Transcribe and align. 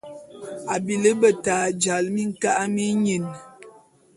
A 0.73 0.75
bili 0.85 1.11
beta 1.21 1.55
jal 1.81 2.05
minka’a 2.15 2.63
minyin. 2.75 3.25